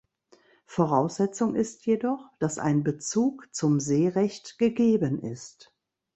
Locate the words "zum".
3.53-3.79